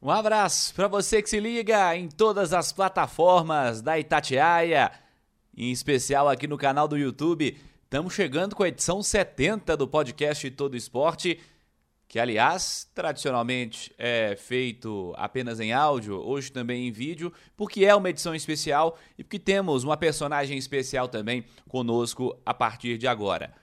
[0.00, 4.92] Um abraço para você que se liga em todas as plataformas da Itatiaia,
[5.56, 7.58] em especial aqui no canal do YouTube.
[7.82, 11.40] Estamos chegando com a edição 70 do podcast Todo Esporte,
[12.06, 18.10] que aliás, tradicionalmente é feito apenas em áudio, hoje também em vídeo, porque é uma
[18.10, 23.54] edição especial e porque temos uma personagem especial também conosco a partir de agora.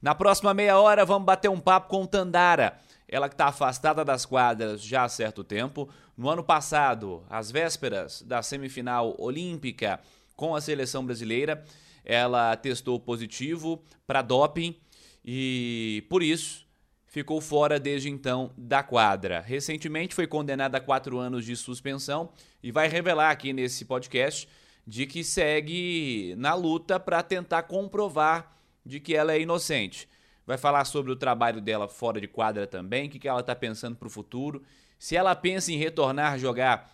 [0.00, 2.80] Na próxima meia hora vamos bater um papo com Tandara
[3.12, 5.86] ela que está afastada das quadras já há certo tempo.
[6.16, 10.00] No ano passado, às vésperas da semifinal olímpica
[10.34, 11.62] com a seleção brasileira,
[12.02, 14.74] ela testou positivo para doping
[15.22, 16.66] e, por isso,
[17.04, 19.42] ficou fora desde então da quadra.
[19.42, 24.48] Recentemente foi condenada a quatro anos de suspensão e vai revelar aqui nesse podcast
[24.86, 30.08] de que segue na luta para tentar comprovar de que ela é inocente
[30.46, 33.96] vai falar sobre o trabalho dela fora de quadra também, o que, ela está pensando
[33.96, 34.62] para o futuro,
[34.98, 36.90] se ela pensa em retornar a jogar,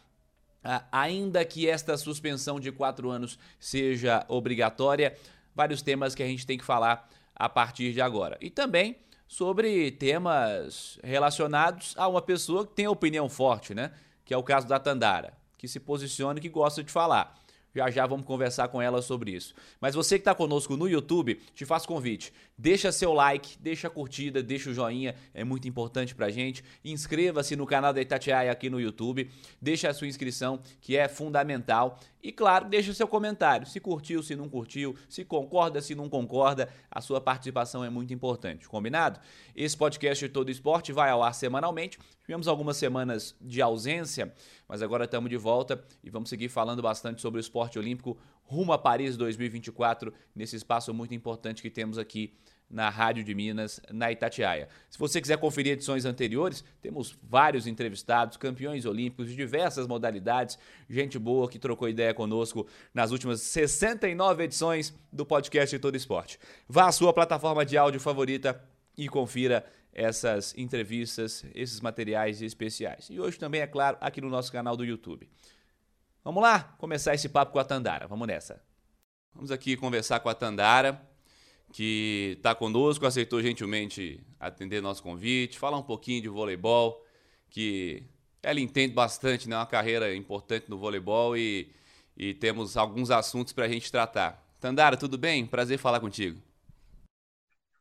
[0.91, 5.17] ainda que esta suspensão de quatro anos seja obrigatória,
[5.55, 8.37] vários temas que a gente tem que falar a partir de agora.
[8.41, 13.93] E também sobre temas relacionados a uma pessoa que tem opinião forte, né?
[14.25, 17.39] Que é o caso da Tandara, que se posiciona e que gosta de falar.
[17.75, 19.55] Já já vamos conversar com ela sobre isso.
[19.81, 22.33] Mas você que está conosco no YouTube, te faço convite.
[22.57, 26.65] Deixa seu like, deixa a curtida, deixa o joinha, é muito importante pra gente.
[26.85, 29.31] Inscreva-se no canal da Itatiaia aqui no YouTube.
[29.61, 32.01] Deixa a sua inscrição, que é fundamental.
[32.23, 33.67] E claro, deixa seu comentário.
[33.67, 36.69] Se curtiu, se não curtiu, se concorda, se não concorda.
[36.91, 38.69] A sua participação é muito importante.
[38.69, 39.21] Combinado?
[39.55, 41.99] Esse podcast Todo Esporte vai ao ar semanalmente.
[42.23, 44.35] Tivemos algumas semanas de ausência,
[44.69, 48.73] mas agora estamos de volta e vamos seguir falando bastante sobre o esporte olímpico rumo
[48.73, 52.35] a Paris 2024, nesse espaço muito importante que temos aqui
[52.71, 54.69] na Rádio de Minas, na Itatiaia.
[54.91, 61.19] Se você quiser conferir edições anteriores, temos vários entrevistados, campeões olímpicos de diversas modalidades, gente
[61.19, 66.39] boa que trocou ideia conosco nas últimas 69 edições do podcast Todo Esporte.
[66.69, 68.63] Vá à sua plataforma de áudio favorita
[68.97, 73.09] e confira essas entrevistas, esses materiais especiais.
[73.11, 75.29] E hoje também, é claro, aqui no nosso canal do YouTube.
[76.23, 78.07] Vamos lá começar esse papo com a Tandara.
[78.07, 78.63] Vamos nessa.
[79.35, 81.08] Vamos aqui conversar com a Tandara
[81.73, 87.05] que está conosco, aceitou gentilmente atender nosso convite, falar um pouquinho de voleibol,
[87.51, 88.03] que
[88.43, 89.57] ela entende bastante, né?
[89.57, 91.71] Uma carreira importante no voleibol e,
[92.17, 94.43] e temos alguns assuntos para a gente tratar.
[94.61, 95.47] Tandara, tudo bem?
[95.47, 96.41] Prazer falar contigo.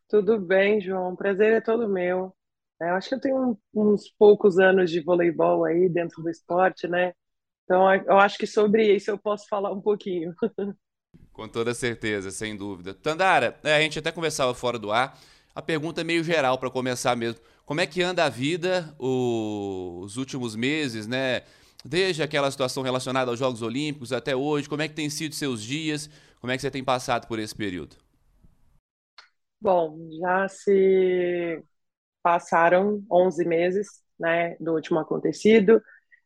[0.09, 1.15] Tudo bem, João.
[1.15, 2.33] Prazer é todo meu.
[2.81, 6.87] É, eu acho que eu tenho uns poucos anos de voleibol aí dentro do esporte,
[6.87, 7.13] né?
[7.63, 10.33] Então eu acho que sobre isso eu posso falar um pouquinho.
[11.37, 12.95] Com toda certeza, sem dúvida.
[12.95, 15.15] Tandara, é, a gente até conversava fora do ar.
[15.53, 17.39] A pergunta é meio geral para começar mesmo.
[17.63, 21.43] Como é que anda a vida os últimos meses, né?
[21.85, 25.61] Desde aquela situação relacionada aos Jogos Olímpicos até hoje, como é que tem sido seus
[25.61, 26.09] dias?
[26.41, 27.97] Como é que você tem passado por esse período?
[29.61, 31.63] Bom, já se
[32.23, 33.87] passaram 11 meses,
[34.19, 35.83] né, do último acontecido.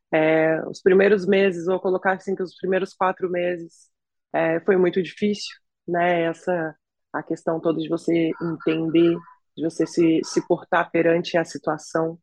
[0.09, 3.90] É, os primeiros meses, vou colocar assim que os primeiros quatro meses
[4.33, 5.55] é, foi muito difícil,
[5.87, 6.23] né?
[6.23, 6.75] Essa
[7.13, 9.17] a questão toda de você entender,
[9.57, 12.17] de você se, se portar perante a situação,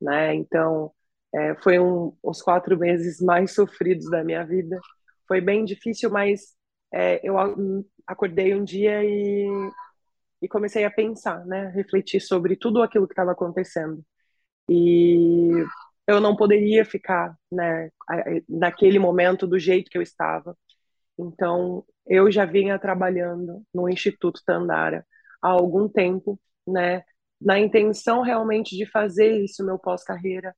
[0.00, 0.34] né?
[0.34, 0.92] Então,
[1.34, 4.78] é, foi um, os quatro meses mais sofridos da minha vida.
[5.26, 6.54] Foi bem difícil, mas
[6.92, 7.36] é, eu
[8.06, 9.48] acordei um dia e,
[10.42, 11.68] e comecei a pensar, né?
[11.74, 14.04] Refletir sobre tudo aquilo que estava acontecendo.
[14.68, 15.50] E
[16.06, 17.90] eu não poderia ficar, né,
[18.48, 20.56] naquele momento do jeito que eu estava.
[21.18, 25.06] Então, eu já vinha trabalhando no Instituto Tandara
[25.42, 27.02] há algum tempo, né,
[27.40, 30.54] na intenção realmente de fazer isso meu pós-carreira,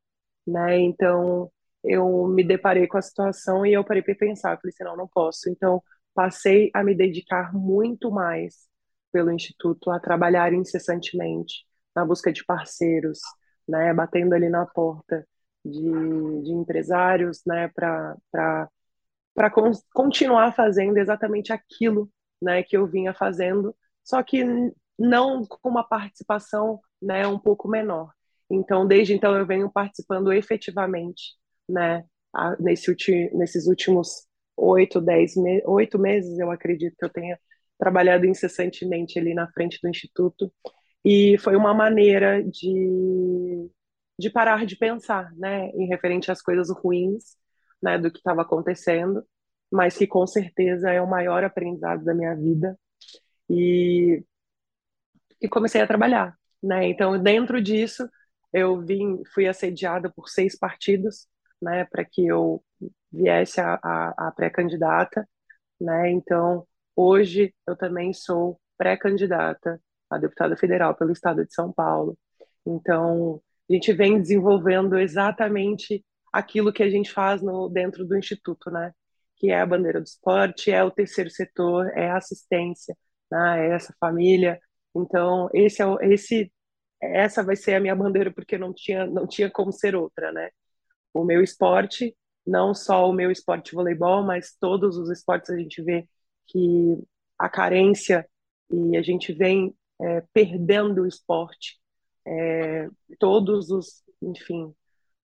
[0.47, 0.79] né?
[0.79, 1.51] Então,
[1.85, 5.09] eu me deparei com a situação e eu parei para pensar, falei assim, não, não
[5.09, 5.49] posso.
[5.51, 5.83] Então,
[6.15, 8.69] passei a me dedicar muito mais
[9.13, 13.21] pelo instituto, a trabalhar incessantemente na busca de parceiros,
[13.69, 15.27] né, batendo ali na porta
[15.65, 15.81] de,
[16.43, 18.69] de empresários, né, para
[19.37, 22.11] para con continuar fazendo exatamente aquilo
[22.43, 24.43] né, que eu vinha fazendo, só que
[24.99, 28.11] não com uma participação né, um pouco menor.
[28.51, 31.35] Então, desde então, eu venho participando efetivamente
[31.69, 32.05] né,
[32.59, 35.35] nesse ulti nesses últimos oito, dez,
[35.67, 37.39] oito meses, eu acredito que eu tenha
[37.79, 40.51] trabalhado incessantemente ali na frente do Instituto,
[41.05, 43.71] e foi uma maneira de,
[44.19, 47.37] de parar de pensar né, em referente às coisas ruins
[47.83, 49.25] né, do que estava acontecendo,
[49.71, 52.79] mas que com certeza é o maior aprendizado da minha vida.
[53.51, 54.25] E,
[55.41, 56.89] e comecei a trabalhar, né?
[56.89, 58.09] Então, dentro disso,
[58.53, 61.27] eu vim, fui assediada por seis partidos,
[61.61, 62.63] né, para que eu
[63.13, 65.29] viesse a, a, a pré-candidata,
[65.81, 66.11] né?
[66.11, 69.81] Então, hoje eu também sou pré-candidata
[70.11, 72.17] a deputada federal pelo estado de São Paulo.
[72.67, 76.05] Então, a gente vem desenvolvendo exatamente
[76.39, 78.93] aquilo que a gente faz no, dentro do Instituto, né?
[79.37, 82.97] Que é a bandeira do esporte, é o terceiro setor, é a assistência,
[83.31, 83.69] né?
[83.69, 84.61] é essa família.
[84.95, 86.53] Então, esse é, esse,
[87.01, 90.51] essa vai ser a minha bandeira, porque não tinha, não tinha como ser outra, né?
[91.15, 92.17] O meu esporte,
[92.47, 96.09] não só o meu esporte voleibol, mas todos os esportes a gente vê
[96.47, 96.99] que
[97.39, 98.29] a carência
[98.71, 101.79] e a gente vem é, perdendo o esporte
[102.27, 104.75] é, todos os, enfim,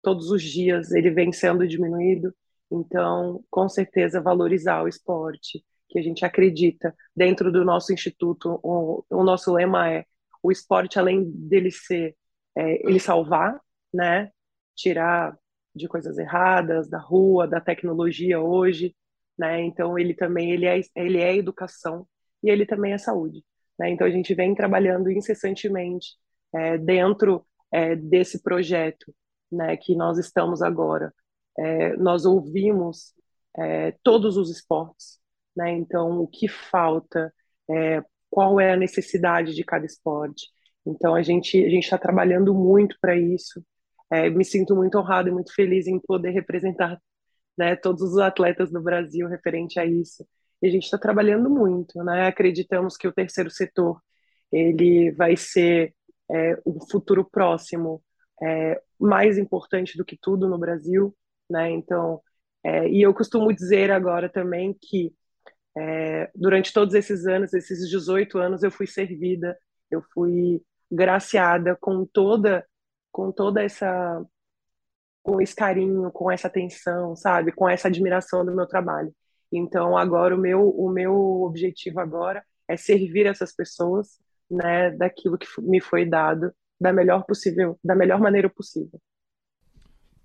[0.03, 2.35] todos os dias ele vem sendo diminuído.
[2.71, 9.05] Então, com certeza, valorizar o esporte, que a gente acredita dentro do nosso instituto, o,
[9.11, 10.05] o nosso lema é
[10.43, 12.17] o esporte, além dele ser,
[12.57, 13.61] é, ele salvar,
[13.93, 14.31] né,
[14.75, 15.37] tirar
[15.75, 18.97] de coisas erradas, da rua, da tecnologia hoje,
[19.39, 22.07] né, então ele também, ele é, ele é educação
[22.43, 23.45] e ele também é saúde,
[23.79, 26.17] né, então a gente vem trabalhando incessantemente
[26.55, 29.15] é, dentro é, desse projeto
[29.53, 31.13] né, que nós estamos agora.
[31.59, 33.15] É, nós ouvimos
[33.57, 35.19] é, todos os esportes,
[35.57, 37.33] né, então o que falta,
[37.71, 40.49] é, qual é a necessidade de cada esporte.
[40.87, 43.65] Então a gente a gente está trabalhando muito para isso.
[44.11, 47.01] É, me sinto muito honrado e muito feliz em poder representar
[47.57, 50.27] né, todos os atletas do Brasil referente a isso.
[50.63, 52.27] E a gente está trabalhando muito, né?
[52.27, 54.01] Acreditamos que o terceiro setor
[54.53, 55.95] ele vai ser
[56.31, 58.03] é, um futuro próximo
[58.43, 61.15] é, mais importante do que tudo no Brasil,
[61.49, 61.71] né?
[61.71, 62.21] Então,
[62.65, 65.15] é, e eu costumo dizer agora também que
[65.77, 69.59] é, durante todos esses anos, esses 18 anos, eu fui servida,
[69.91, 72.67] eu fui graciada com toda,
[73.11, 74.25] com toda essa,
[75.23, 79.15] com esse carinho, com essa atenção, sabe, com essa admiração do meu trabalho.
[79.51, 84.19] Então, agora o meu, o meu objetivo agora é servir essas pessoas,
[84.51, 89.01] né, daquilo que me foi dado da melhor possível, da melhor maneira possível.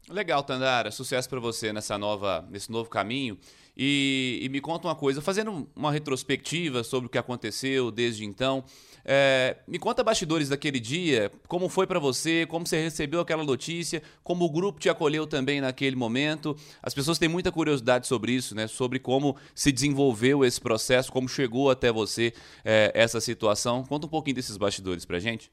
[0.09, 0.89] Legal, Tandara.
[0.89, 3.37] Sucesso para você nessa nova, nesse novo caminho.
[3.75, 8.63] E, e, me conta uma coisa, fazendo uma retrospectiva sobre o que aconteceu desde então.
[9.05, 14.01] É, me conta bastidores daquele dia, como foi para você, como você recebeu aquela notícia,
[14.23, 16.55] como o grupo te acolheu também naquele momento.
[16.81, 18.65] As pessoas têm muita curiosidade sobre isso, né?
[18.65, 22.33] Sobre como se desenvolveu esse processo, como chegou até você
[22.65, 23.83] é, essa situação.
[23.83, 25.51] Conta um pouquinho desses bastidores para gente.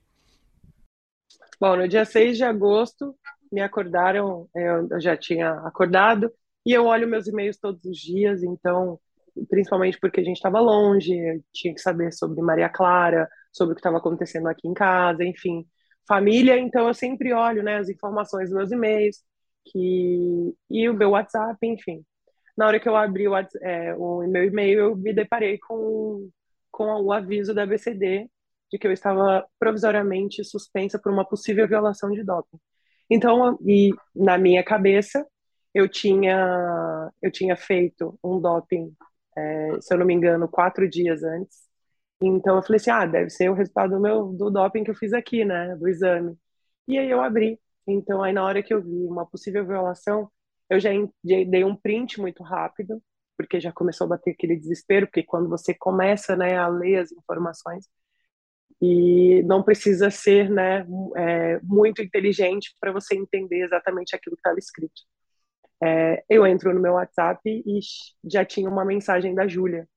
[1.60, 3.14] Bom, no dia 6 de agosto,
[3.52, 6.30] me acordaram, eu já tinha acordado,
[6.66, 8.98] e eu olho meus e-mails todos os dias, então,
[9.48, 11.14] principalmente porque a gente estava longe,
[11.52, 15.64] tinha que saber sobre Maria Clara, sobre o que estava acontecendo aqui em casa, enfim,
[16.06, 19.22] família, então eu sempre olho, né, as informações dos meus e-mails,
[19.66, 22.04] que e o meu WhatsApp, enfim.
[22.56, 26.28] Na hora que eu abri o, é, o meu e-mail, eu me deparei com,
[26.70, 28.28] com o aviso da ABCD
[28.74, 32.58] de que eu estava provisoriamente suspensa por uma possível violação de doping.
[33.08, 35.24] Então, e na minha cabeça,
[35.72, 38.92] eu tinha eu tinha feito um doping,
[39.36, 41.68] é, se eu não me engano, quatro dias antes.
[42.22, 44.96] Então eu falei assim, ah, deve ser o resultado do meu do doping que eu
[44.96, 46.36] fiz aqui, né, do exame.
[46.88, 47.60] E aí eu abri.
[47.86, 50.30] Então aí na hora que eu vi uma possível violação,
[50.70, 50.90] eu já
[51.22, 53.00] dei um print muito rápido,
[53.36, 57.12] porque já começou a bater aquele desespero, porque quando você começa, né, a ler as
[57.12, 57.88] informações,
[58.80, 64.58] e não precisa ser né, é, muito inteligente para você entender exatamente aquilo que estava
[64.58, 65.02] escrito.
[65.82, 67.80] É, eu entro no meu WhatsApp e
[68.24, 69.88] já tinha uma mensagem da Júlia.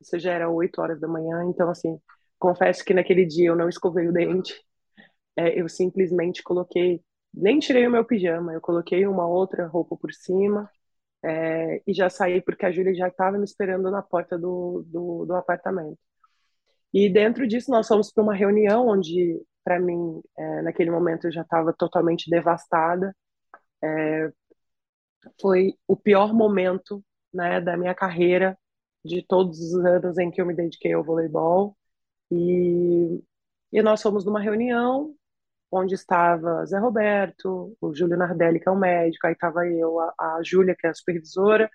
[0.00, 1.98] Isso já era 8 horas da manhã, então, assim,
[2.38, 4.54] confesso que naquele dia eu não escovei o dente.
[5.36, 7.02] É, eu simplesmente coloquei,
[7.32, 10.70] nem tirei o meu pijama, eu coloquei uma outra roupa por cima
[11.24, 15.26] é, e já saí porque a Júlia já estava me esperando na porta do, do,
[15.26, 15.98] do apartamento.
[16.94, 21.32] E dentro disso, nós fomos para uma reunião onde, para mim, é, naquele momento eu
[21.32, 23.14] já estava totalmente devastada.
[23.82, 24.30] É,
[25.40, 28.58] foi o pior momento né, da minha carreira,
[29.04, 31.76] de todos os anos em que eu me dediquei ao voleibol.
[32.30, 33.22] E,
[33.72, 35.14] e nós fomos numa reunião
[35.72, 40.14] onde estava Zé Roberto, o Júlio Nardelli, que é o médico, aí estava eu, a,
[40.38, 41.70] a Júlia, que é a supervisora,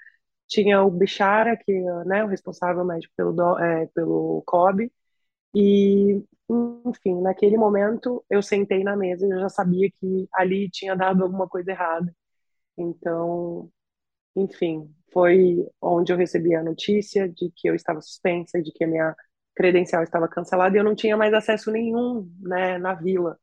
[0.47, 4.91] tinha o Bichara, que é né, o responsável médico pelo, é, pelo COB,
[5.53, 6.24] e,
[6.86, 11.24] enfim, naquele momento eu sentei na mesa e eu já sabia que ali tinha dado
[11.24, 12.13] alguma coisa errada.
[12.77, 13.72] Então,
[14.36, 18.88] enfim, foi onde eu recebi a notícia de que eu estava suspensa, de que a
[18.88, 19.15] minha
[19.56, 23.38] credencial estava cancelada e eu não tinha mais acesso nenhum, né, na vila.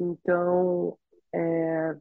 [0.00, 0.98] Então,
[1.34, 1.96] é,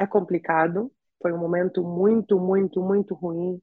[0.00, 3.60] é complicado, foi um momento muito, muito, muito ruim.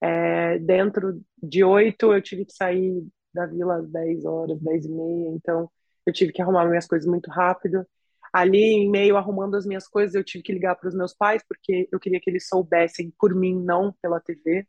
[0.00, 4.88] É, dentro de oito, eu tive que sair da vila às 10 horas, 10 e
[4.90, 5.70] meia, então
[6.06, 7.86] eu tive que arrumar minhas coisas muito rápido.
[8.32, 11.42] Ali, em meio arrumando as minhas coisas, eu tive que ligar para os meus pais,
[11.48, 14.66] porque eu queria que eles soubessem por mim, não pela TV.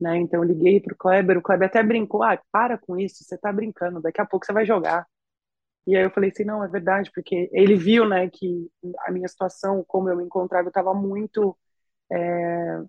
[0.00, 0.18] Né?
[0.18, 1.38] Então, eu liguei para o Kleber.
[1.38, 4.52] O Kleber até brincou: ah, para com isso, você está brincando, daqui a pouco você
[4.52, 5.06] vai jogar.
[5.86, 8.70] E aí eu falei assim: não, é verdade, porque ele viu né, que
[9.06, 11.56] a minha situação, como eu me encontrava, eu estava muito.
[12.12, 12.82] É,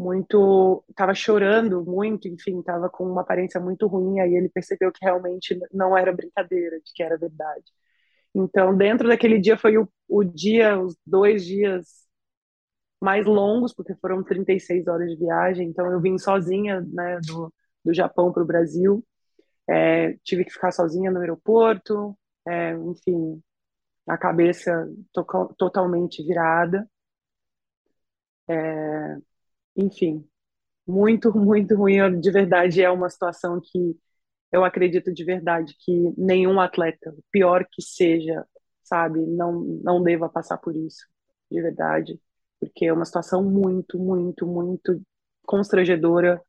[0.00, 5.04] muito estava chorando muito, enfim, estava com uma aparência muito ruim, aí ele percebeu que
[5.04, 7.64] realmente não era brincadeira, de que era verdade.
[8.34, 11.86] Então, dentro daquele dia foi o, o dia, os dois dias
[13.00, 17.52] mais longos, porque foram 36 horas de viagem, então eu vim sozinha, né, do,
[17.84, 19.04] do Japão para o Brasil,
[19.68, 22.16] é, tive que ficar sozinha no aeroporto,
[22.46, 23.42] é, enfim,
[24.08, 25.24] a cabeça to
[25.58, 26.88] totalmente virada.
[28.48, 29.16] É,
[29.76, 30.26] enfim,
[30.86, 32.20] muito, muito ruim.
[32.20, 33.96] De verdade, é uma situação que
[34.52, 38.46] eu acredito de verdade que nenhum atleta, pior que seja,
[38.84, 41.06] sabe, não, não deva passar por isso,
[41.50, 42.20] de verdade,
[42.60, 45.02] porque é uma situação muito, muito, muito
[45.46, 46.42] constrangedora,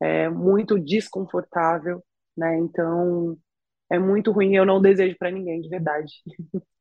[0.00, 2.04] é, muito desconfortável,
[2.36, 2.58] né?
[2.58, 3.38] Então,
[3.90, 4.56] é muito ruim.
[4.56, 6.12] Eu não desejo para ninguém, de verdade.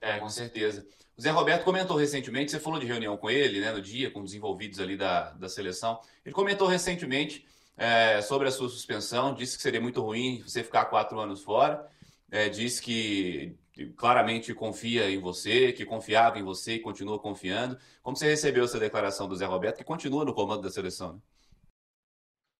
[0.00, 0.86] É, com certeza.
[1.16, 4.20] O Zé Roberto comentou recentemente, você falou de reunião com ele, né, no dia, com
[4.20, 5.98] os envolvidos ali da, da seleção.
[6.24, 10.84] Ele comentou recentemente é, sobre a sua suspensão, disse que seria muito ruim você ficar
[10.86, 11.86] quatro anos fora,
[12.30, 13.56] é, disse que
[13.96, 17.78] claramente confia em você, que confiava em você e continua confiando.
[18.02, 21.14] Como você recebeu essa declaração do Zé Roberto, que continua no comando da seleção?
[21.14, 21.18] Né?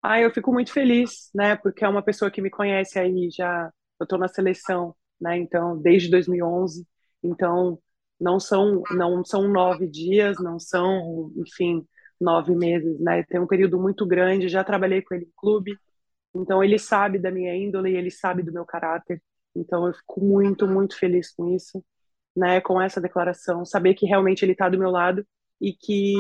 [0.02, 3.71] Ah, eu fico muito feliz, né, porque é uma pessoa que me conhece aí já,
[3.99, 6.87] eu estou na seleção, né, então, desde 2011,
[7.26, 7.78] então
[8.21, 11.87] não são não são nove dias, não são, enfim,
[12.21, 13.23] nove meses, né?
[13.25, 14.49] Tem um período muito grande.
[14.49, 15.76] Já trabalhei com ele em clube,
[16.35, 19.23] então ele sabe da minha índole, ele sabe do meu caráter.
[19.54, 21.85] Então eu fico muito, muito feliz com isso,
[22.37, 22.61] né?
[22.61, 25.26] Com essa declaração, saber que realmente ele está do meu lado
[25.61, 26.14] e que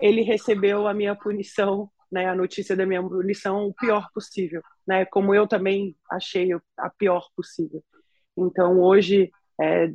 [0.00, 2.26] ele recebeu a minha punição, né?
[2.26, 5.04] A notícia da minha punição o pior possível, né?
[5.06, 7.82] Como eu também achei a pior possível.
[8.36, 9.30] Então hoje
[9.60, 9.92] é,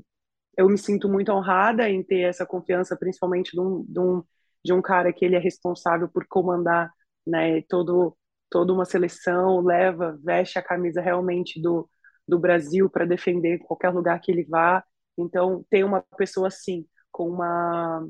[0.58, 4.24] eu me sinto muito honrada em ter essa confiança, principalmente de um, de um,
[4.64, 6.92] de um cara que ele é responsável por comandar
[7.28, 8.18] né, todo,
[8.50, 11.90] toda uma seleção, leva, veste a camisa realmente do,
[12.28, 14.84] do Brasil para defender qualquer lugar que ele vá.
[15.18, 18.08] Então, ter uma pessoa assim, com uma,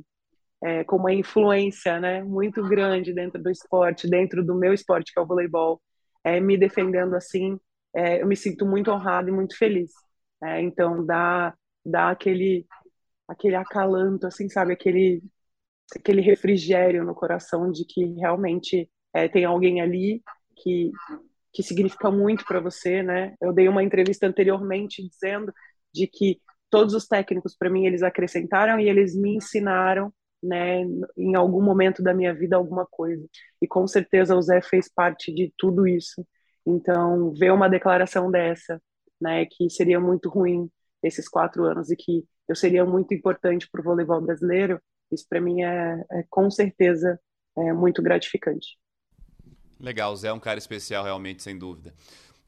[0.64, 5.20] é, com uma influência né, muito grande dentro do esporte, dentro do meu esporte, que
[5.20, 5.82] é o voleibol,
[6.24, 7.60] é, me defendendo assim,
[7.96, 9.92] é, eu me sinto muito honrada e muito feliz.
[10.46, 11.54] É, então, dá,
[11.86, 12.68] dá aquele,
[13.28, 14.74] aquele acalanto, assim, sabe?
[14.74, 15.24] Aquele,
[15.96, 20.22] aquele refrigério no coração de que realmente é, tem alguém ali
[20.58, 20.92] que,
[21.54, 23.36] que significa muito para você, né?
[23.42, 25.54] Eu dei uma entrevista anteriormente dizendo
[25.94, 30.84] de que todos os técnicos para mim eles acrescentaram e eles me ensinaram, né,
[31.18, 33.26] em algum momento da minha vida alguma coisa.
[33.62, 36.26] E com certeza o Zé fez parte de tudo isso.
[36.66, 38.82] Então, ver uma declaração dessa,
[39.20, 40.70] né, que seria muito ruim
[41.02, 44.80] esses quatro anos e que eu seria muito importante para o voleibol brasileiro,
[45.12, 47.20] isso para mim é, é, com certeza
[47.58, 48.78] é muito gratificante.
[49.80, 51.94] Legal, Zé é um cara especial realmente, sem dúvida.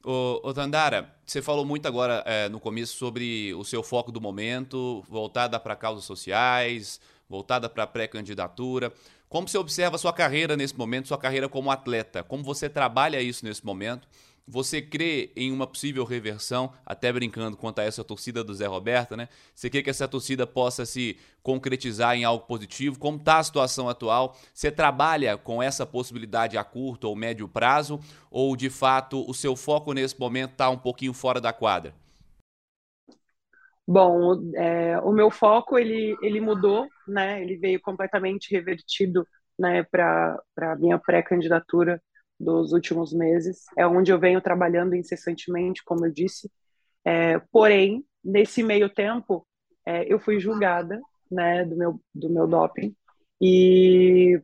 [0.04, 5.02] Ô Tandara, você falou muito agora é, no começo sobre o seu foco do momento,
[5.08, 8.92] voltada para causas sociais, voltada para pré-candidatura.
[9.28, 12.22] Como você observa a sua carreira nesse momento, sua carreira como atleta?
[12.22, 14.08] Como você trabalha isso nesse momento?
[14.50, 19.14] Você crê em uma possível reversão, até brincando quanto a essa torcida do Zé Roberto,
[19.14, 19.28] né?
[19.54, 22.98] Você quer que essa torcida possa se concretizar em algo positivo?
[22.98, 24.34] Como está a situação atual?
[24.54, 28.00] Você trabalha com essa possibilidade a curto ou médio prazo?
[28.30, 31.92] Ou, de fato, o seu foco nesse momento está um pouquinho fora da quadra?
[33.86, 37.42] Bom, é, o meu foco ele, ele mudou, né?
[37.42, 39.26] Ele veio completamente revertido
[39.58, 42.00] né, para a minha pré-candidatura
[42.38, 43.64] dos últimos meses.
[43.76, 46.50] É onde eu venho trabalhando incessantemente, como eu disse.
[47.04, 49.46] É, porém, nesse meio tempo,
[49.86, 52.94] é, eu fui julgada né, do, meu, do meu doping
[53.40, 54.40] e,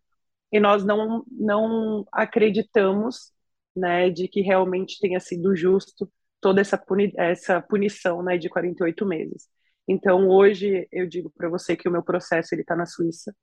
[0.53, 3.33] e nós não, não acreditamos
[3.77, 6.11] né, de que realmente tenha sido justo
[6.41, 9.49] toda essa, puni essa punição né, de 48 meses.
[9.89, 13.35] Então, hoje, eu digo para você que o meu processo está na Suíça,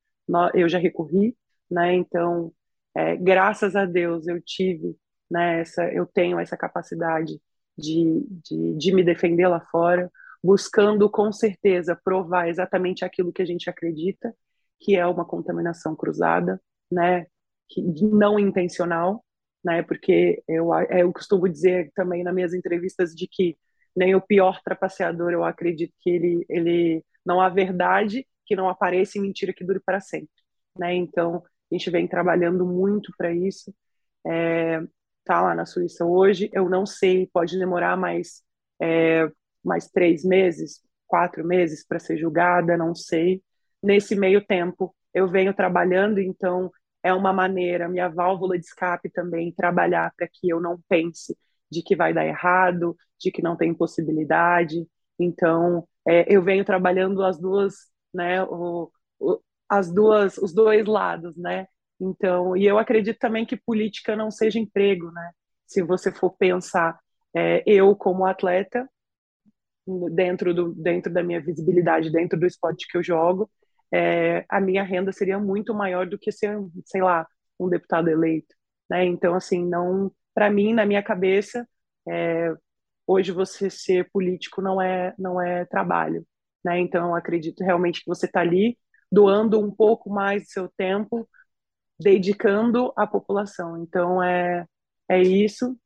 [0.53, 1.35] eu já recorri,
[1.69, 2.53] né, então
[2.95, 4.95] é, graças a Deus eu tive,
[5.29, 7.39] né, essa, eu tenho essa capacidade
[7.77, 10.11] de, de, de me defender lá fora,
[10.43, 14.35] buscando com certeza provar exatamente aquilo que a gente acredita,
[14.79, 17.27] que é uma contaminação cruzada, né,
[17.69, 19.23] que não intencional,
[19.63, 23.57] né, porque eu, eu costumo dizer também nas minhas entrevistas de que
[23.95, 29.17] nem o pior trapaceador, eu acredito que ele, ele não há verdade que não apareça
[29.17, 30.29] e mentira que dure para sempre,
[30.77, 33.73] né, então a gente vem trabalhando muito para isso,
[34.25, 34.81] é,
[35.25, 38.43] tá lá na Suíça hoje, eu não sei, pode demorar mais,
[38.81, 39.29] é,
[39.63, 43.41] mais três meses, quatro meses para ser julgada, não sei.
[43.81, 46.71] Nesse meio tempo, eu venho trabalhando, então
[47.03, 51.37] é uma maneira, minha válvula de escape também, trabalhar para que eu não pense
[51.69, 54.87] de que vai dar errado, de que não tem possibilidade.
[55.17, 57.75] Então, é, eu venho trabalhando as duas,
[58.13, 59.39] né, o, o,
[59.71, 61.65] as duas, os dois lados, né?
[61.97, 65.31] Então, e eu acredito também que política não seja emprego, né?
[65.65, 66.99] Se você for pensar,
[67.33, 68.85] é, eu como atleta,
[70.13, 73.49] dentro, do, dentro da minha visibilidade, dentro do esporte que eu jogo,
[73.93, 77.25] é, a minha renda seria muito maior do que ser, sei lá,
[77.57, 78.53] um deputado eleito,
[78.89, 79.05] né?
[79.05, 81.65] Então, assim, não, para mim, na minha cabeça,
[82.09, 82.53] é,
[83.07, 86.25] hoje você ser político não é, não é trabalho,
[86.63, 86.77] né?
[86.79, 88.77] Então, eu acredito realmente que você está ali
[89.11, 91.27] doando um pouco mais do seu tempo
[91.99, 93.77] dedicando à população.
[93.83, 94.65] Então é
[95.09, 95.77] é isso.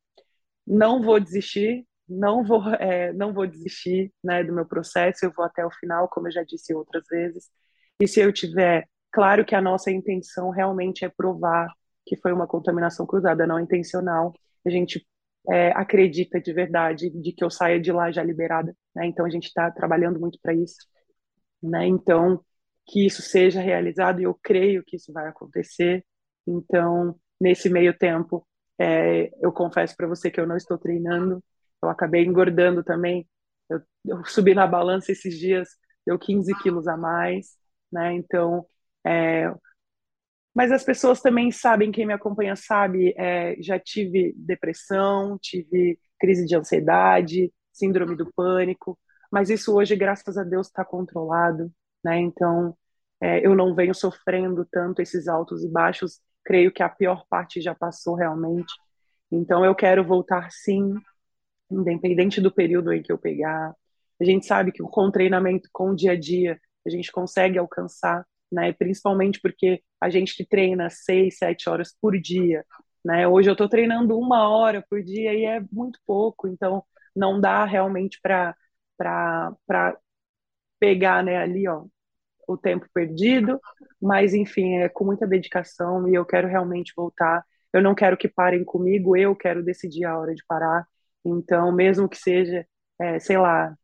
[0.67, 5.25] Não vou desistir, não vou é, não vou desistir né, do meu processo.
[5.25, 7.50] Eu vou até o final, como eu já disse outras vezes.
[8.00, 11.67] E se eu tiver, claro que a nossa intenção realmente é provar
[12.05, 14.34] que foi uma contaminação cruzada, não intencional.
[14.65, 15.05] A gente
[15.50, 19.08] é, acredita de verdade de que eu saia de lá já liberada, né?
[19.08, 20.77] Então a gente está trabalhando muito para isso,
[21.63, 21.88] né?
[21.88, 22.44] Então
[22.86, 26.06] que isso seja realizado e eu creio que isso vai acontecer.
[26.48, 28.48] Então, nesse meio tempo,
[28.80, 31.44] é, eu confesso para você que eu não estou treinando.
[31.84, 33.27] Eu acabei engordando também.
[33.70, 35.70] Eu, eu, subi na balança esses dias,
[36.06, 37.58] deu 15 quilos a mais,
[37.92, 38.13] né?
[38.13, 38.65] Então,
[39.06, 39.51] é,
[40.54, 46.45] mas as pessoas também sabem, quem me acompanha sabe, é, já tive depressão, tive crise
[46.45, 48.98] de ansiedade, síndrome do pânico,
[49.32, 51.71] mas isso hoje, graças a Deus, está controlado
[52.06, 52.20] né?
[52.20, 52.78] Então,
[53.22, 56.22] é, eu não venho sofrendo tanto esses altos e baixos.
[56.46, 58.72] Creio que a pior parte já passou realmente.
[59.32, 60.94] Então, eu quero voltar sim,
[61.72, 63.74] independente do período em que eu pegar.
[64.22, 67.58] A gente sabe que com o treinamento, com o dia a dia, a gente consegue
[67.58, 68.72] alcançar, né?
[68.74, 72.63] Principalmente porque a gente que treina seis, sete horas por dia,
[73.04, 73.28] né?
[73.28, 76.84] Hoje eu estou treinando uma hora por dia e é muito pouco, então
[77.15, 78.56] não dá realmente para
[78.98, 79.98] para
[80.80, 81.86] pegar, né, ali, ó,
[82.47, 83.60] o tempo perdido,
[84.01, 87.43] mas enfim, é com muita dedicação e eu quero realmente voltar.
[87.73, 90.88] Eu não quero que parem comigo, eu quero decidir a hora de parar.
[91.25, 92.65] Então, mesmo que seja,
[92.99, 93.75] é, sei lá,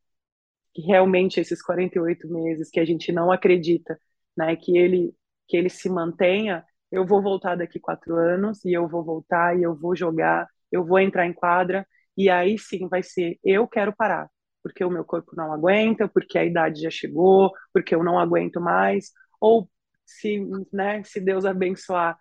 [0.74, 4.00] que realmente esses 48 meses que a gente não acredita,
[4.38, 5.14] né, que ele
[5.48, 9.64] que ele se mantenha, eu vou voltar daqui quatro anos e eu vou voltar e
[9.64, 11.86] eu vou jogar, eu vou entrar em quadra
[12.18, 14.30] e aí sim vai ser eu quero parar
[14.64, 18.60] porque o meu corpo não aguenta, porque a idade já chegou, porque eu não aguento
[18.62, 19.70] mais, ou
[20.06, 20.40] se,
[20.72, 22.18] né, se Deus abençoar,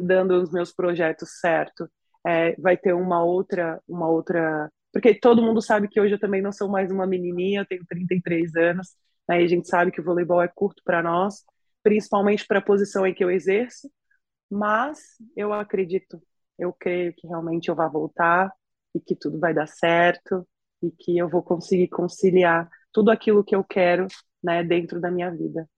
[0.00, 1.88] dando os meus projetos certo,
[2.26, 6.42] é, vai ter uma outra, uma outra, porque todo mundo sabe que hoje eu também
[6.42, 8.88] não sou mais uma menininha, eu tenho 33 anos,
[9.28, 11.44] né, e a gente sabe que o voleibol é curto para nós,
[11.82, 13.90] principalmente para a posição em que eu exerço,
[14.50, 14.98] mas
[15.36, 16.20] eu acredito,
[16.58, 18.52] eu creio que realmente eu vou voltar
[18.94, 20.46] e que tudo vai dar certo
[20.82, 24.06] e que eu vou conseguir conciliar tudo aquilo que eu quero
[24.42, 25.68] né, dentro da minha vida.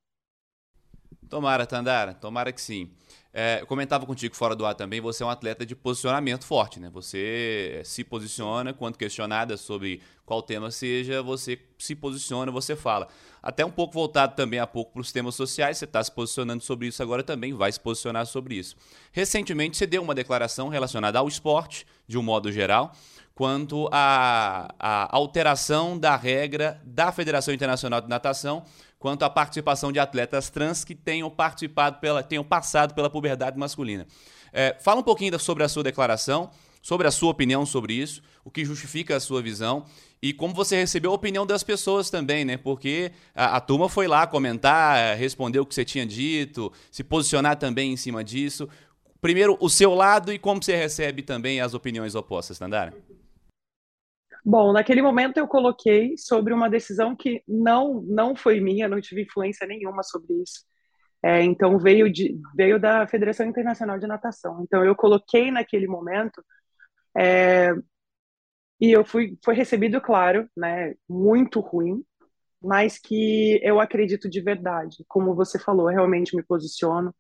[1.29, 2.91] Tomara, Tandara, tomara que sim.
[3.33, 6.81] É, eu comentava contigo fora do ar também, você é um atleta de posicionamento forte,
[6.81, 6.89] né?
[6.91, 13.07] Você se posiciona quando questionada sobre qual tema seja, você se posiciona, você fala.
[13.43, 16.65] Até um pouco voltado também a pouco para os temas sociais, você está se posicionando
[16.65, 18.75] sobre isso agora também, vai se posicionar sobre isso.
[19.13, 22.93] Recentemente você deu uma declaração relacionada ao esporte, de um modo geral,
[23.39, 28.65] quanto à, à alteração da regra da Federação Internacional de Natação
[28.99, 34.09] quanto à participação de atletas trans que tenham participado pela, tenham passado pela puberdade masculina.
[34.53, 36.51] É, fala um pouquinho sobre a sua declaração,
[36.83, 39.85] sobre a sua opinião sobre isso, o que justifica a sua visão
[40.21, 42.57] e como você recebeu a opinião das pessoas também, né?
[42.57, 47.55] Porque a, a turma foi lá comentar, responder o que você tinha dito, se posicionar
[47.55, 48.69] também em cima disso.
[49.21, 52.93] Primeiro, o seu lado e como você recebe também as opiniões opostas, Tandara?
[54.45, 59.23] Bom, naquele momento eu coloquei sobre uma decisão que não não foi minha, não tive
[59.23, 60.65] influência nenhuma sobre isso.
[61.23, 64.63] É, então veio de, veio da Federação Internacional de Natação.
[64.63, 66.43] Então eu coloquei naquele momento
[67.17, 67.73] é,
[68.81, 72.05] e eu fui foi recebido, claro, né, muito ruim,
[72.63, 75.05] mas que eu acredito de verdade.
[75.09, 77.15] Como você falou, realmente me posiciono.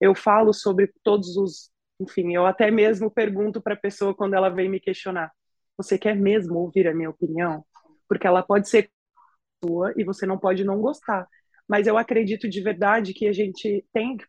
[0.00, 1.70] Eu falo sobre todos os.
[2.00, 5.32] Enfim, eu até mesmo pergunto para a pessoa quando ela vem me questionar:
[5.76, 7.64] você quer mesmo ouvir a minha opinião?
[8.08, 8.90] Porque ela pode ser
[9.64, 11.26] sua e você não pode não gostar.
[11.68, 14.26] Mas eu acredito de verdade que a gente tem que,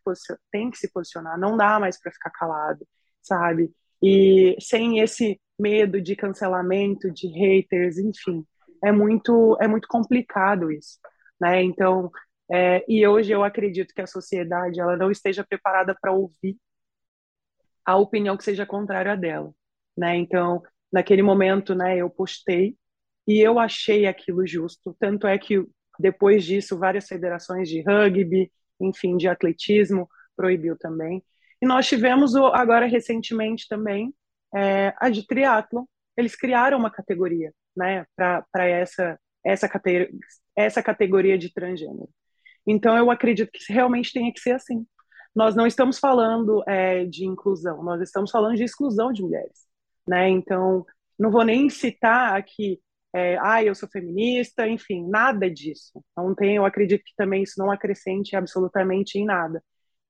[0.50, 2.86] tem que se posicionar, não dá mais para ficar calado,
[3.22, 3.70] sabe?
[4.02, 8.44] E sem esse medo de cancelamento, de haters, enfim,
[8.82, 10.98] é muito é muito complicado isso,
[11.40, 11.62] né?
[11.62, 12.10] Então,
[12.50, 16.56] é, e hoje eu acredito que a sociedade ela não esteja preparada para ouvir
[17.84, 19.52] a opinião que seja contrária à dela,
[19.96, 20.16] né?
[20.16, 22.76] Então, naquele momento, né, eu postei
[23.26, 25.64] e eu achei aquilo justo, tanto é que
[25.98, 31.24] depois disso várias federações de rugby, enfim, de atletismo proibiu também.
[31.60, 34.14] E nós tivemos agora recentemente também
[34.54, 35.84] é, a de triatlon.
[36.16, 40.10] Eles criaram uma categoria, né, para essa essa categoria,
[40.56, 42.08] essa categoria de transgênero.
[42.66, 44.84] Então eu acredito que realmente tem que ser assim.
[45.34, 49.65] Nós não estamos falando é, de inclusão, nós estamos falando de exclusão de mulheres,
[50.08, 50.28] né?
[50.28, 50.84] Então
[51.18, 52.80] não vou nem citar aqui,
[53.14, 56.02] é, ah, eu sou feminista, enfim, nada disso.
[56.16, 59.62] Não tem, eu acredito que também isso não acrescente absolutamente em nada,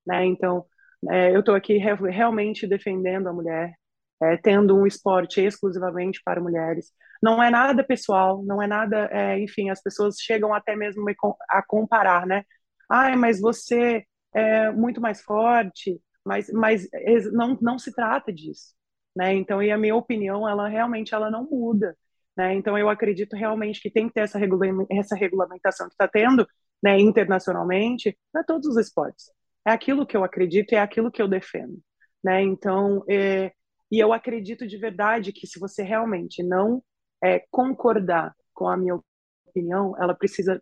[0.05, 0.25] né?
[0.25, 0.65] Então
[1.09, 3.73] é, eu estou aqui re realmente defendendo a mulher,
[4.21, 6.91] é, tendo um esporte exclusivamente para mulheres.
[7.21, 11.03] Não é nada pessoal, não é nada, é, enfim, as pessoas chegam até mesmo
[11.49, 12.43] a comparar, né?
[12.89, 16.87] Ai, mas você é muito mais forte, mas, mas
[17.31, 18.73] não, não se trata disso,
[19.17, 19.33] né?
[19.33, 21.97] Então, e a minha opinião, ela realmente ela não muda,
[22.37, 22.53] né?
[22.53, 26.47] Então, eu acredito realmente que tem que ter essa, regula essa regulamentação que está tendo,
[26.83, 29.25] né, internacionalmente, para todos os esportes.
[29.65, 31.79] É aquilo que eu acredito, é aquilo que eu defendo,
[32.23, 32.43] né?
[32.43, 33.51] Então, é,
[33.91, 36.83] e eu acredito de verdade que se você realmente não
[37.23, 38.99] é, concordar com a minha
[39.47, 40.61] opinião, ela precisa,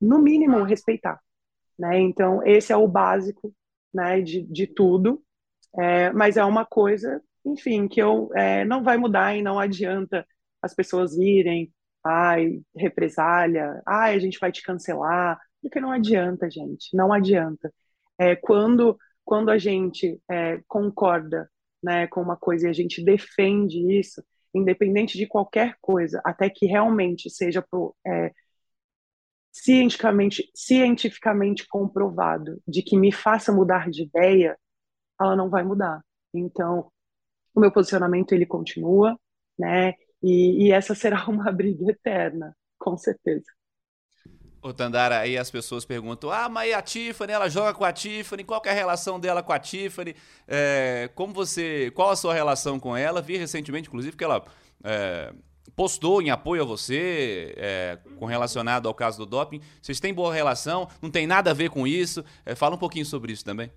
[0.00, 1.20] no mínimo, respeitar.
[1.78, 2.00] Né?
[2.00, 3.54] Então, esse é o básico
[3.92, 5.22] né, de, de tudo,
[5.78, 10.26] é, mas é uma coisa, enfim, que eu, é, não vai mudar e não adianta
[10.62, 11.72] as pessoas irem,
[12.04, 17.72] ai, represália, ai, a gente vai te cancelar, porque não adianta, gente, não adianta.
[18.18, 21.50] É, quando, quando a gente é, concorda
[21.82, 24.22] né, com uma coisa e a gente defende isso,
[24.54, 28.32] independente de qualquer coisa, até que realmente seja pro, é,
[29.52, 34.58] cientificamente, cientificamente comprovado de que me faça mudar de ideia,
[35.20, 36.02] ela não vai mudar.
[36.34, 36.90] Então,
[37.54, 39.18] o meu posicionamento ele continua,
[39.58, 39.94] né?
[40.22, 43.46] E, e essa será uma briga eterna, com certeza.
[44.60, 48.42] Ô, Tandara, aí as pessoas perguntam: ah, mas a Tiffany, ela joga com a Tiffany,
[48.42, 50.16] qual é a relação dela com a Tiffany?
[50.48, 51.90] É, como você.
[51.94, 53.20] Qual a sua relação com ela?
[53.20, 54.42] Vi recentemente, inclusive, que ela
[54.82, 55.34] é,
[55.76, 59.60] postou em apoio a você, é, com relacionado ao caso do doping.
[59.82, 60.88] Vocês têm boa relação?
[61.02, 62.24] Não tem nada a ver com isso?
[62.46, 63.70] É, fala um pouquinho sobre isso também.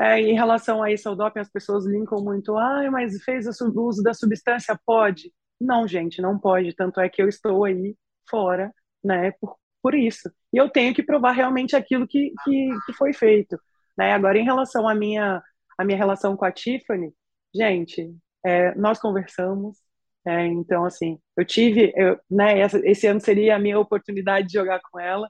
[0.00, 3.82] É, em relação a isso ao doping, as pessoas linkam muito, ah, mas fez o
[3.82, 5.30] uso da substância, pode?
[5.60, 6.74] Não, gente, não pode.
[6.74, 7.94] Tanto é que eu estou aí
[8.28, 8.72] fora
[9.04, 10.30] né, por, por isso.
[10.52, 13.58] E eu tenho que provar realmente aquilo que, que, que foi feito.
[13.96, 14.12] Né?
[14.12, 15.42] Agora, em relação à minha,
[15.78, 17.12] à minha relação com a Tiffany,
[17.54, 19.78] gente, é, nós conversamos,
[20.26, 24.54] é, então, assim, eu tive, eu, né, essa, esse ano seria a minha oportunidade de
[24.54, 25.28] jogar com ela,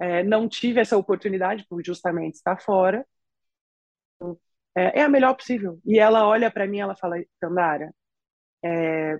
[0.00, 3.04] é, não tive essa oportunidade por justamente estar fora,
[4.76, 5.80] é, é a melhor possível.
[5.84, 7.94] E ela olha para mim, ela fala, Tandara,
[8.64, 9.18] é,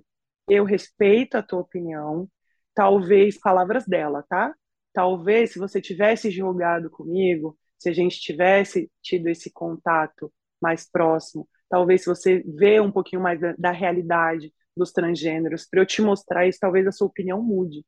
[0.48, 2.28] eu respeito a tua opinião,
[2.74, 4.54] talvez palavras dela, tá?
[4.92, 11.48] Talvez se você tivesse jogado comigo, se a gente tivesse tido esse contato mais próximo,
[11.68, 16.02] talvez se você vê um pouquinho mais da, da realidade dos transgêneros, para eu te
[16.02, 17.84] mostrar isso, talvez a sua opinião mude,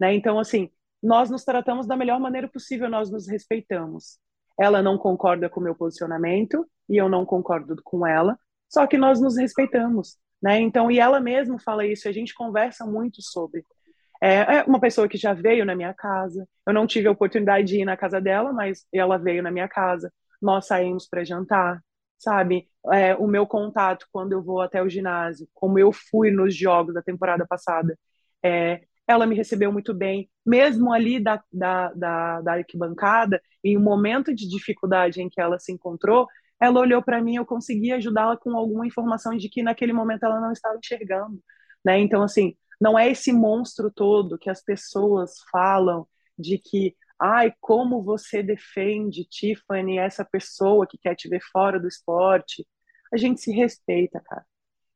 [0.00, 0.14] né?
[0.14, 0.70] Então, assim,
[1.02, 4.18] nós nos tratamos da melhor maneira possível, nós nos respeitamos.
[4.58, 8.98] Ela não concorda com o meu posicionamento e eu não concordo com ela, só que
[8.98, 10.60] nós nos respeitamos, né?
[10.60, 13.64] Então, e ela mesma fala isso, a gente conversa muito sobre.
[14.20, 16.46] É, é uma pessoa que já veio na minha casa.
[16.66, 19.68] Eu não tive a oportunidade de ir na casa dela, mas ela veio na minha
[19.68, 20.12] casa.
[20.42, 21.80] Nós saímos para jantar,
[22.18, 22.68] sabe?
[22.92, 26.94] É, o meu contato quando eu vou até o ginásio, como eu fui nos jogos
[26.94, 27.96] da temporada passada,
[28.44, 33.80] é, ela me recebeu muito bem, mesmo ali da, da, da, da arquibancada, em um
[33.80, 36.28] momento de dificuldade em que ela se encontrou,
[36.60, 40.40] ela olhou para mim, eu consegui ajudá-la com alguma informação de que naquele momento ela
[40.40, 41.42] não estava enxergando,
[41.82, 41.98] né?
[41.98, 46.06] Então, assim, não é esse monstro todo que as pessoas falam
[46.38, 51.88] de que, ai, como você defende Tiffany, essa pessoa que quer te ver fora do
[51.88, 52.66] esporte.
[53.12, 54.44] A gente se respeita, cara.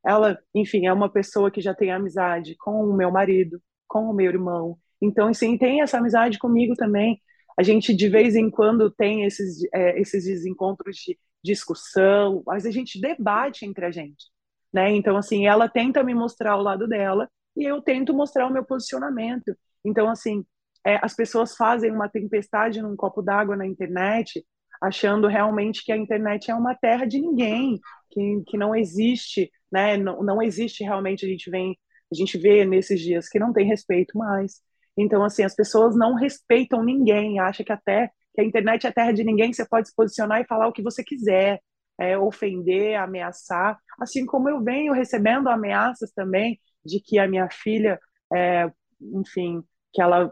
[0.05, 3.61] Ela, enfim, é uma pessoa que já tem amizade com o meu marido,
[3.93, 4.75] com o meu irmão.
[4.99, 7.21] Então, assim, tem essa amizade comigo também.
[7.55, 12.71] A gente, de vez em quando, tem esses, é, esses desencontros de discussão, mas a
[12.71, 14.25] gente debate entre a gente,
[14.73, 14.89] né?
[14.91, 18.65] Então, assim, ela tenta me mostrar o lado dela e eu tento mostrar o meu
[18.65, 19.55] posicionamento.
[19.85, 20.43] Então, assim,
[20.83, 24.43] é, as pessoas fazem uma tempestade num copo d'água na internet,
[24.81, 27.79] achando realmente que a internet é uma terra de ninguém,
[28.09, 29.97] que, que não existe, né?
[29.97, 31.77] Não, não existe realmente, a gente vem,
[32.13, 34.61] a gente vê nesses dias que não tem respeito mais.
[34.97, 39.11] Então, assim, as pessoas não respeitam ninguém, acha que até que a internet é terra
[39.11, 41.61] de ninguém, você pode se posicionar e falar o que você quiser,
[41.99, 47.99] é, ofender, ameaçar, assim como eu venho recebendo ameaças também de que a minha filha,
[48.33, 50.31] é, enfim, que ela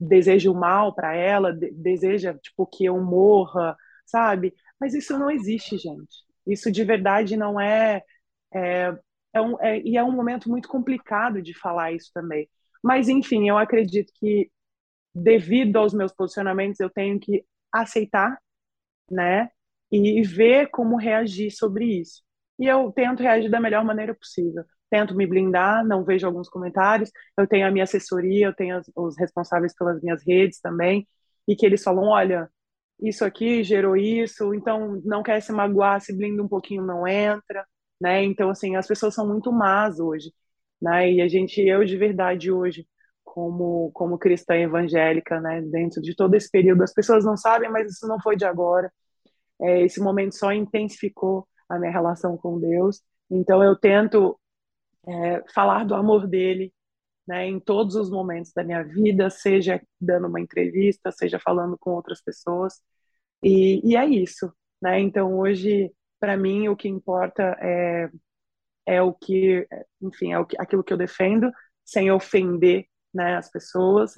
[0.00, 4.54] deseja o mal para ela, de, deseja tipo que eu morra, sabe?
[4.80, 6.24] Mas isso não existe, gente.
[6.46, 8.02] Isso de verdade não é,
[8.54, 8.96] é,
[9.32, 12.48] é, um, é e é um momento muito complicado de falar isso também.
[12.82, 14.50] Mas enfim, eu acredito que
[15.14, 18.38] devido aos meus posicionamentos eu tenho que aceitar,
[19.10, 19.50] né?
[19.90, 22.22] E ver como reagir sobre isso.
[22.58, 27.10] E eu tento reagir da melhor maneira possível tento me blindar, não vejo alguns comentários.
[27.36, 31.06] Eu tenho a minha assessoria, eu tenho os responsáveis pelas minhas redes também,
[31.46, 32.48] e que eles falam: olha,
[33.00, 37.66] isso aqui gerou isso, então não quer se magoar, se blinda um pouquinho, não entra,
[38.00, 38.24] né?
[38.24, 40.32] Então, assim, as pessoas são muito más hoje,
[40.80, 41.10] né?
[41.12, 42.86] E a gente, eu de verdade hoje,
[43.24, 47.90] como, como cristã evangélica, né, dentro de todo esse período, as pessoas não sabem, mas
[47.92, 48.92] isso não foi de agora.
[49.60, 53.02] É, esse momento só intensificou a minha relação com Deus.
[53.30, 54.38] Então, eu tento
[55.06, 56.72] é, falar do amor dele
[57.26, 61.90] né, em todos os momentos da minha vida, seja dando uma entrevista, seja falando com
[61.92, 62.80] outras pessoas.
[63.42, 64.52] E, e é isso.
[64.82, 65.00] Né?
[65.00, 68.10] Então, hoje, para mim, o que importa é,
[68.86, 69.66] é o que,
[70.02, 71.50] enfim, é o que, aquilo que eu defendo,
[71.84, 74.14] sem ofender né, as pessoas,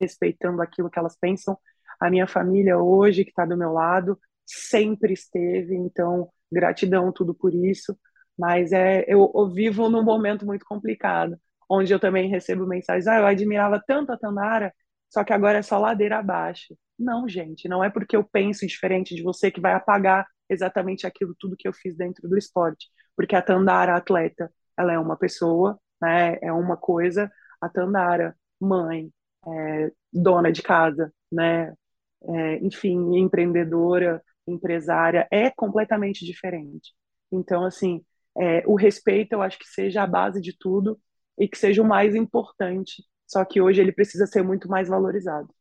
[0.00, 1.58] respeitando aquilo que elas pensam.
[2.00, 7.54] A minha família hoje, que está do meu lado, sempre esteve, então, gratidão tudo por
[7.54, 7.98] isso
[8.38, 11.36] mas é, eu, eu, vivo num momento muito complicado,
[11.68, 14.72] onde eu também recebo mensagens, ah, eu admirava tanto a Tandara,
[15.10, 16.76] só que agora é só ladeira abaixo.
[16.98, 21.34] Não, gente, não é porque eu penso diferente de você que vai apagar exatamente aquilo
[21.38, 25.78] tudo que eu fiz dentro do esporte, porque a Tandara atleta, ela é uma pessoa,
[26.00, 27.30] né, é uma coisa,
[27.60, 29.10] a Tandara mãe,
[29.46, 31.74] é, dona de casa, né,
[32.22, 36.94] é, enfim, empreendedora, empresária, é completamente diferente.
[37.30, 38.04] Então, assim,
[38.36, 41.00] é, o respeito eu acho que seja a base de tudo
[41.38, 43.04] e que seja o mais importante.
[43.26, 45.54] Só que hoje ele precisa ser muito mais valorizado.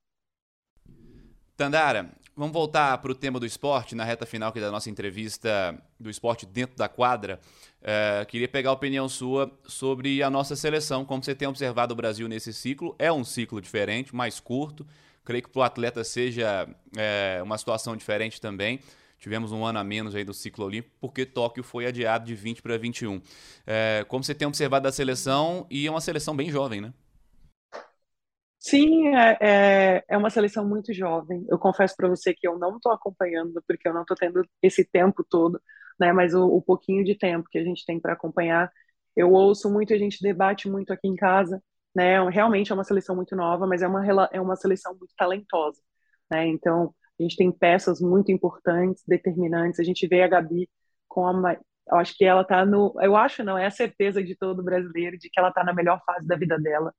[1.56, 6.08] Tandara, vamos voltar para o tema do esporte, na reta final da nossa entrevista do
[6.08, 7.40] esporte dentro da quadra.
[7.82, 11.98] É, queria pegar a opinião sua sobre a nossa seleção, como você tem observado o
[11.98, 12.96] Brasil nesse ciclo.
[13.00, 14.86] É um ciclo diferente, mais curto.
[15.26, 18.80] Creio que para o atleta seja é, uma situação diferente também.
[19.18, 22.62] Tivemos um ano a menos aí do ciclo olímpico, porque Tóquio foi adiado de 20
[22.62, 23.20] para 21.
[23.66, 26.94] É, como você tem observado a seleção, e é uma seleção bem jovem, né?
[28.70, 31.46] Sim, é, é, é uma seleção muito jovem.
[31.50, 34.84] Eu confesso para você que eu não estou acompanhando, porque eu não estou tendo esse
[34.84, 35.62] tempo todo,
[36.00, 36.12] né?
[36.12, 38.70] Mas o, o pouquinho de tempo que a gente tem para acompanhar,
[39.16, 41.64] eu ouço muito, a gente debate muito aqui em casa,
[41.96, 42.22] né?
[42.30, 45.82] Realmente é uma seleção muito nova, mas é uma, é uma seleção muito talentosa,
[46.30, 46.46] né?
[46.48, 49.80] Então, a gente tem peças muito importantes, determinantes.
[49.80, 50.70] A gente vê a Gabi
[51.08, 51.54] com a.
[51.90, 52.94] Eu acho que ela está no.
[53.02, 56.02] Eu acho, não, é a certeza de todo brasileiro de que ela está na melhor
[56.06, 56.94] fase da vida dela.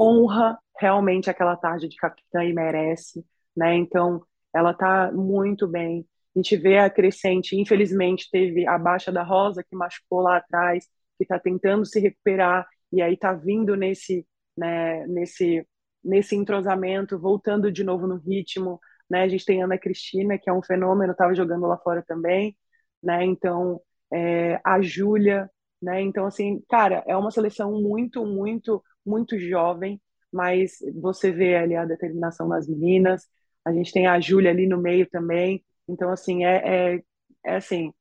[0.00, 3.24] Honra realmente aquela tarde de capitã e merece,
[3.56, 3.74] né?
[3.76, 4.22] Então,
[4.54, 6.06] ela está muito bem.
[6.34, 7.56] A gente vê a crescente.
[7.58, 10.84] Infelizmente, teve a baixa da Rosa, que machucou lá atrás,
[11.16, 15.66] que está tentando se recuperar, e aí está vindo nesse, né, nesse,
[16.04, 18.78] nesse entrosamento, voltando de novo no ritmo
[19.08, 19.22] né?
[19.22, 22.56] A gente tem Ana Cristina, que é um fenômeno, estava jogando lá fora também,
[23.02, 23.24] né?
[23.24, 23.80] Então,
[24.12, 25.50] é, a Júlia,
[25.82, 26.00] né?
[26.02, 30.00] Então, assim, cara, é uma seleção muito, muito, muito jovem,
[30.32, 33.24] mas você vê ali a determinação das meninas,
[33.64, 37.02] a gente tem a Júlia ali no meio também, então, assim, é, é,
[37.44, 37.92] é assim,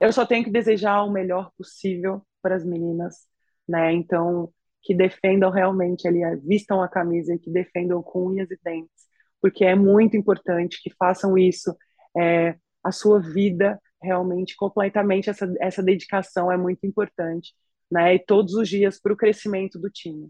[0.00, 3.26] eu só tenho que desejar o melhor possível para as meninas,
[3.68, 3.92] né?
[3.92, 4.52] Então,
[4.82, 9.04] que defendam realmente ali, vistam a camisa e que defendam com unhas e dentes
[9.44, 11.76] porque é muito importante que façam isso.
[12.16, 17.54] É, a sua vida realmente completamente essa, essa dedicação é muito importante,
[17.90, 18.14] né?
[18.14, 20.28] E todos os dias para o crescimento do time.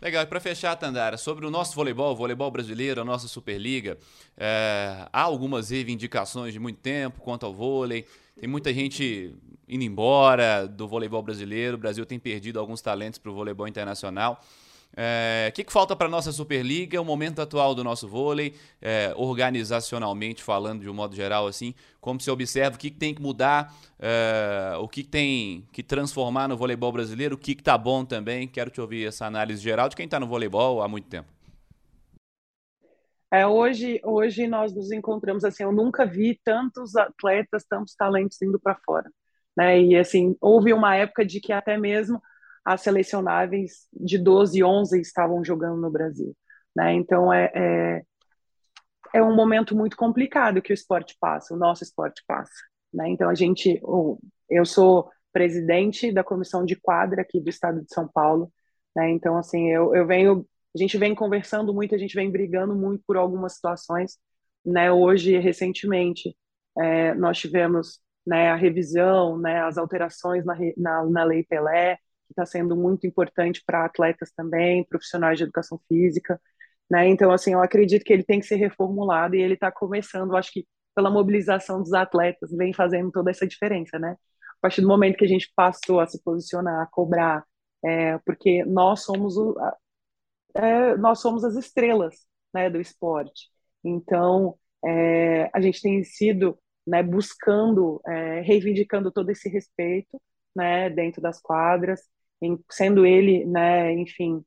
[0.00, 3.96] Legal, e para fechar, Tandara, sobre o nosso voleibol, o voleibol brasileiro, a nossa Superliga,
[4.36, 8.04] é, há algumas reivindicações de muito tempo quanto ao vôlei,
[8.38, 9.34] tem muita gente
[9.66, 14.40] indo embora do voleibol brasileiro, o Brasil tem perdido alguns talentos para o voleibol internacional.
[14.98, 18.54] É, o que, que falta para a nossa Superliga, o momento atual do nosso vôlei,
[18.80, 23.14] é, organizacionalmente falando de um modo geral, assim, como se observa o que, que tem
[23.14, 27.76] que mudar, é, o que, que tem que transformar no voleibol brasileiro, o que está
[27.76, 28.48] bom também.
[28.48, 31.28] Quero te ouvir essa análise geral de quem está no voleibol há muito tempo.
[33.30, 38.58] É, hoje, hoje nós nos encontramos assim, eu nunca vi tantos atletas, tantos talentos indo
[38.58, 39.10] para fora,
[39.54, 39.78] né?
[39.78, 42.22] E assim, houve uma época de que até mesmo
[42.66, 46.36] as selecionáveis de 12 e 11 estavam jogando no Brasil.
[46.74, 46.94] Né?
[46.94, 48.02] Então, é, é,
[49.14, 52.52] é, um momento muito complicado que o esporte passa, o nosso esporte passa.
[52.92, 53.08] Né?
[53.10, 53.80] Então, a gente,
[54.50, 58.52] eu sou presidente da comissão de quadra aqui do estado de São Paulo,
[58.96, 59.10] né?
[59.10, 63.04] então, assim, eu, eu venho, a gente vem conversando muito, a gente vem brigando muito
[63.06, 64.18] por algumas situações,
[64.64, 64.90] né?
[64.90, 66.36] Hoje, recentemente,
[66.76, 72.32] é, nós tivemos né, a revisão, né, as alterações na, na, na Lei Pelé, que
[72.32, 76.40] está sendo muito importante para atletas também, profissionais de educação física,
[76.90, 77.08] né?
[77.08, 80.52] Então, assim, eu acredito que ele tem que ser reformulado e ele está começando, acho
[80.52, 84.16] que pela mobilização dos atletas, vem fazendo toda essa diferença, né?
[84.58, 87.44] A partir do momento que a gente passou a se posicionar, a cobrar,
[87.84, 89.54] é, porque nós somos o,
[90.54, 92.16] é, nós somos as estrelas,
[92.54, 93.50] né, do esporte.
[93.84, 100.20] Então, é, a gente tem sido, né, buscando, é, reivindicando todo esse respeito,
[100.54, 102.00] né, dentro das quadras,
[102.42, 104.44] em, sendo ele, né, enfim,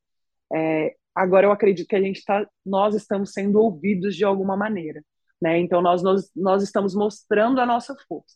[0.53, 5.03] é, agora eu acredito que a gente está, nós estamos sendo ouvidos de alguma maneira,
[5.41, 8.35] né, então nós, nós, nós estamos mostrando a nossa força.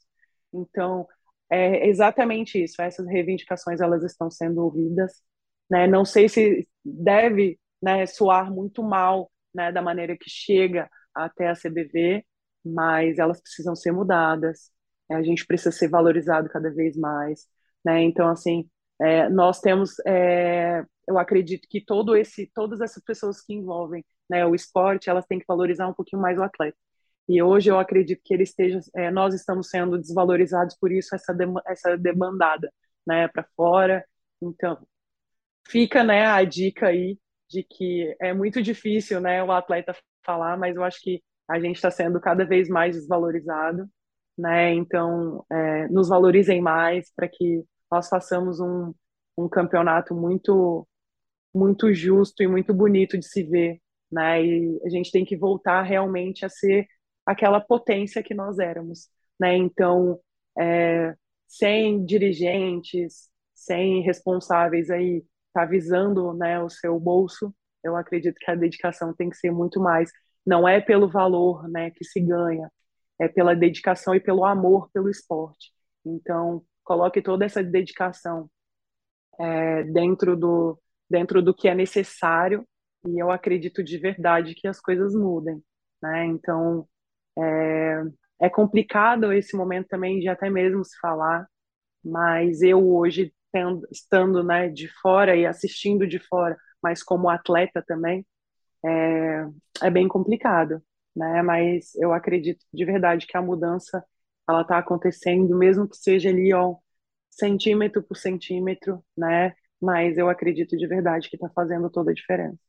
[0.54, 1.08] Então,
[1.50, 5.22] é exatamente isso, essas reivindicações, elas estão sendo ouvidas,
[5.70, 11.50] né, não sei se deve, né, soar muito mal, né, da maneira que chega até
[11.50, 12.26] a CBV,
[12.66, 14.72] mas elas precisam ser mudadas,
[15.12, 17.48] a gente precisa ser valorizado cada vez mais,
[17.86, 18.68] né, então, assim,
[19.04, 24.46] é, nós temos, é, eu acredito que todo esse, todas essas pessoas que envolvem né,
[24.46, 26.78] o esporte, elas têm que valorizar um pouquinho mais o atleta.
[27.28, 31.34] E hoje eu acredito que ele esteja, é, nós estamos sendo desvalorizados por isso essa
[31.34, 32.72] dem essa demandada,
[33.06, 34.06] né, para fora.
[34.42, 34.78] Então,
[35.68, 37.18] fica, né, a dica aí
[37.50, 41.76] de que é muito difícil, né, o atleta falar, mas eu acho que a gente
[41.76, 43.88] está sendo cada vez mais desvalorizado,
[44.38, 44.74] né?
[44.74, 47.64] Então, é, nos valorizem mais para que
[47.94, 48.94] nós façamos um,
[49.38, 50.88] um campeonato muito
[51.54, 53.80] muito justo e muito bonito de se ver,
[54.12, 54.44] né?
[54.44, 56.88] E a gente tem que voltar realmente a ser
[57.26, 59.08] aquela potência que nós éramos,
[59.40, 59.56] né?
[59.56, 60.20] Então,
[60.60, 61.16] é,
[61.48, 67.54] sem dirigentes, sem responsáveis aí tá visando, né, o seu bolso,
[67.84, 70.10] eu acredito que a dedicação tem que ser muito mais.
[70.46, 72.72] Não é pelo valor, né, que se ganha,
[73.20, 75.72] é pela dedicação e pelo amor pelo esporte.
[76.06, 78.50] Então, coloque toda essa dedicação
[79.40, 82.68] é, dentro do dentro do que é necessário
[83.06, 85.62] e eu acredito de verdade que as coisas mudem,
[86.02, 86.26] né?
[86.26, 86.88] Então
[87.38, 88.04] é,
[88.42, 91.48] é complicado esse momento também de até mesmo se falar,
[92.04, 97.84] mas eu hoje tendo, estando né, de fora e assistindo de fora, mas como atleta
[97.86, 98.26] também,
[98.86, 99.46] é,
[99.84, 100.82] é bem complicado,
[101.16, 101.42] né?
[101.44, 104.04] Mas eu acredito de verdade que a mudança
[104.48, 106.76] ela está acontecendo, mesmo que seja ali, ó,
[107.30, 109.54] centímetro por centímetro, né?
[109.82, 112.60] Mas eu acredito de verdade que está fazendo toda a diferença.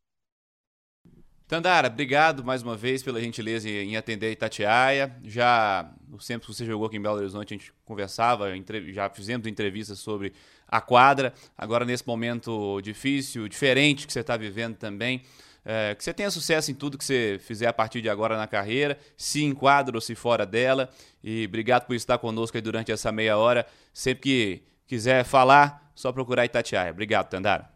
[1.47, 5.15] Tandara, obrigado mais uma vez pela gentileza em atender Itatiaia.
[5.23, 8.47] Já no tempo que você jogou aqui em Belo Horizonte, a gente conversava,
[8.93, 10.33] já fizemos entrevistas sobre
[10.67, 11.35] a quadra.
[11.57, 15.23] Agora, nesse momento difícil, diferente que você está vivendo também,
[15.65, 18.47] é, que você tenha sucesso em tudo que você fizer a partir de agora na
[18.47, 20.89] carreira, se enquadra ou se fora dela.
[21.23, 23.67] E obrigado por estar conosco aí durante essa meia hora.
[23.93, 26.91] Sempre que quiser falar, só procurar Itatiaia.
[26.91, 27.75] Obrigado, Tandara.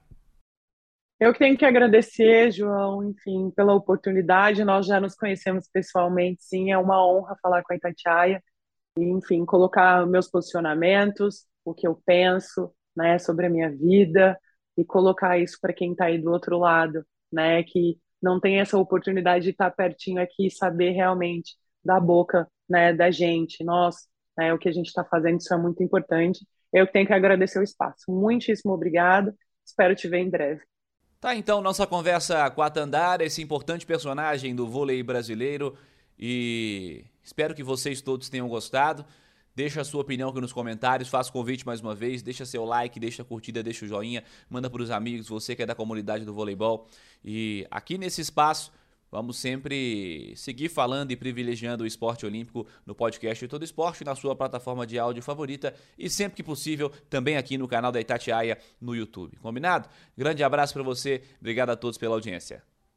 [1.21, 4.65] Eu tenho que agradecer, João, enfim, pela oportunidade.
[4.65, 8.43] Nós já nos conhecemos pessoalmente, sim, é uma honra falar com a Itatiaia
[8.97, 14.39] e, enfim, colocar meus posicionamentos, o que eu penso, né, sobre a minha vida
[14.77, 18.79] e colocar isso para quem está aí do outro lado, né, que não tem essa
[18.79, 24.53] oportunidade de estar pertinho aqui e saber realmente da boca, né, da gente, nós, né,
[24.53, 26.47] o que a gente está fazendo, isso é muito importante.
[26.73, 28.05] Eu tenho que agradecer o espaço.
[28.09, 29.33] Muitíssimo obrigado.
[29.65, 30.63] Espero te ver em breve.
[31.21, 35.77] Tá, então, nossa conversa com a Tandara, esse importante personagem do vôlei brasileiro.
[36.19, 39.05] E espero que vocês todos tenham gostado.
[39.59, 42.65] Deixa a sua opinião aqui nos comentários, faça o convite mais uma vez, deixa seu
[42.65, 45.75] like, deixa a curtida, deixa o joinha, manda para os amigos, você que é da
[45.75, 46.87] comunidade do voleibol.
[47.25, 48.71] E aqui nesse espaço,
[49.11, 54.37] Vamos sempre seguir falando e privilegiando o esporte olímpico no podcast Todo Esporte, na sua
[54.37, 58.95] plataforma de áudio favorita e sempre que possível também aqui no canal da Itatiaia no
[58.95, 59.39] YouTube.
[59.39, 59.89] Combinado?
[60.15, 62.63] Grande abraço para você, obrigado a todos pela audiência.